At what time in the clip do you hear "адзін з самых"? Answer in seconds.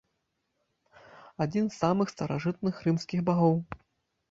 1.45-2.07